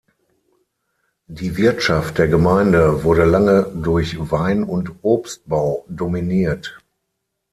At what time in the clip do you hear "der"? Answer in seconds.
2.17-2.27